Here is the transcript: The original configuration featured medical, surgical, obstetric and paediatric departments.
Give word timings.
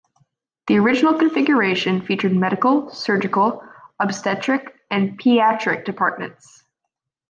The 0.65 0.79
original 0.79 1.13
configuration 1.13 2.01
featured 2.03 2.35
medical, 2.35 2.89
surgical, 2.89 3.63
obstetric 3.99 4.75
and 4.89 5.15
paediatric 5.19 5.85
departments. 5.85 6.63